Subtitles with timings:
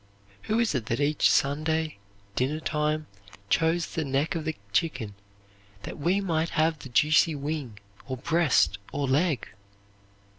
[0.49, 1.99] Who is it that each Sunday
[2.35, 3.05] dinner time
[3.51, 5.13] chose the neck of the chicken
[5.83, 7.77] that we might have the juicy wing
[8.07, 9.49] or breast or leg?